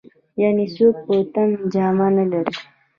يعنې 0.41 0.65
څوک 0.75 0.95
په 1.05 1.15
تن 1.33 1.49
جامه 1.73 2.07
نه 2.17 2.25
لري. 2.31 2.53